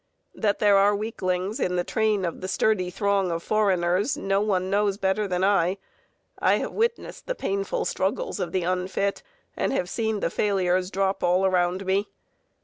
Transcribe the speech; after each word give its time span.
That 0.33 0.57
there 0.57 0.77
are 0.77 0.95
weaklings 0.95 1.59
in 1.59 1.75
the 1.75 1.83
train 1.83 2.25
of 2.25 2.41
the 2.41 2.47
sturdy 2.47 2.89
throng 2.89 3.31
of 3.31 3.43
foreigners 3.43 4.17
nobody 4.17 4.65
knows 4.65 4.97
better 4.97 5.27
than 5.27 5.43
I. 5.43 5.77
I 6.39 6.55
have 6.55 6.71
witnessed 6.71 7.27
the 7.27 7.35
pitiful 7.35 7.85
struggles 7.85 8.39
of 8.39 8.51
the 8.51 8.63
unfit, 8.63 9.21
and 9.55 9.71
have 9.73 9.91
seen 9.91 10.19
the 10.21 10.31
failures 10.31 10.89
drop 10.89 11.23
all 11.23 11.45
around 11.45 11.85
me. 11.85 12.07